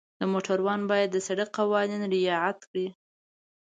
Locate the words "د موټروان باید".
0.19-1.09